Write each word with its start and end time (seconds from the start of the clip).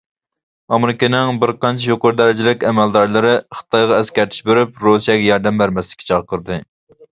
ئامېرىكىنىڭ 0.77 1.41
بىرقانچە 1.43 1.89
يۇقىرى 1.91 2.17
دەرىجىلىك 2.21 2.65
ئەمەلدارلىرى 2.71 3.35
خىتايغا 3.59 4.01
ئەسكەرتىش 4.01 4.43
بېرىپ 4.49 4.83
رۇسىيەگە 4.89 5.31
ياردەم 5.35 5.63
بەرمەسلىككە 5.65 6.11
چاقىردى. 6.11 6.61